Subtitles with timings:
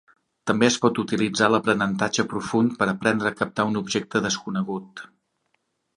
[0.51, 5.09] També es pot utilitzar l'aprenentatge profund per aprendre a captar un objecte desconegut.